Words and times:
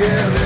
Yeah. 0.00 0.39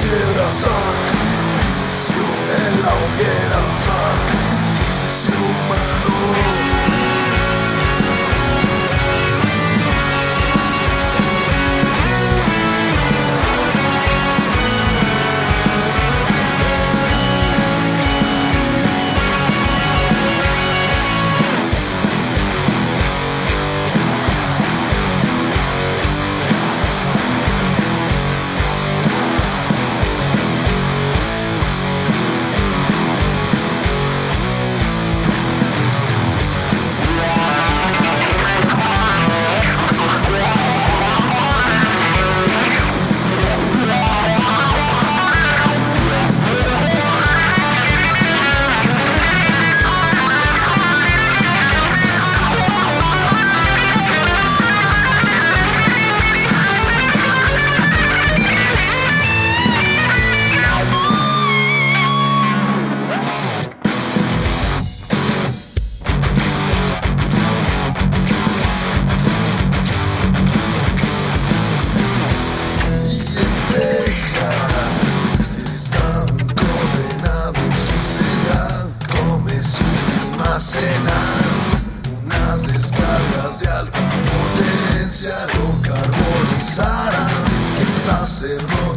piedra, 0.00 0.46
sacrificio 0.48 2.24
en 2.66 2.82
la 2.82 2.92
hoguera, 2.94 3.60
sacrificio 3.84 5.34
humano. 5.34 6.61
Sara, 86.82 87.28
el 87.78 87.86
sacerdote. 87.86 88.91